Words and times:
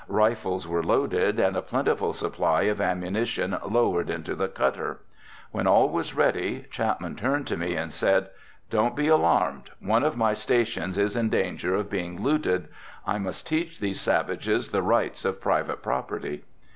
Rifles 0.07 0.67
were 0.67 0.81
loaded 0.81 1.39
and 1.39 1.55
a 1.55 1.61
plentiful 1.61 2.11
supply 2.13 2.63
of 2.63 2.81
ammunition 2.81 3.55
lowered 3.69 4.09
into 4.09 4.33
the 4.33 4.47
cutter. 4.47 5.01
When 5.51 5.67
all 5.67 5.89
was 5.89 6.15
ready 6.15 6.65
Chapman 6.71 7.15
turned 7.17 7.45
to 7.45 7.55
me 7.55 7.75
and 7.75 7.93
said: 7.93 8.31
"Don't 8.71 8.95
be 8.95 9.07
alarmed, 9.07 9.69
one 9.79 10.03
of 10.03 10.17
my 10.17 10.33
stations 10.33 10.97
is 10.97 11.15
in 11.15 11.29
danger 11.29 11.75
of 11.75 11.91
being 11.91 12.19
looted. 12.23 12.67
I 13.05 13.19
must 13.19 13.45
teach 13.45 13.79
these 13.79 14.01
savages 14.01 14.69
the 14.69 14.81
rights 14.81 15.23
of 15.23 15.39
private 15.39 15.83
property." 15.83 16.45